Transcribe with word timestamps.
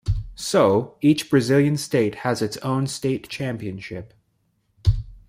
So, 0.33 0.97
each 1.01 1.29
Brazilian 1.29 1.77
state 1.77 2.15
has 2.25 2.41
its 2.41 2.57
own 2.57 2.87
state 2.87 3.29
championship. 3.29 4.15